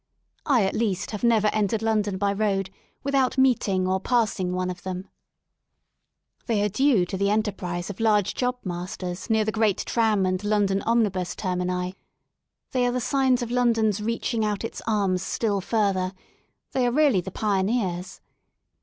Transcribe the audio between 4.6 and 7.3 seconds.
of them. 42 ROADS INTO LONDON They are due to the